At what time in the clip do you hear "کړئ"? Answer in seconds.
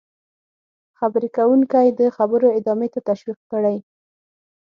3.51-3.77